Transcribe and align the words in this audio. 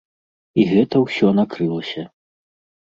І 0.61 0.65
гэта 0.71 1.03
ўсё 1.05 1.27
накрылася. 1.43 2.09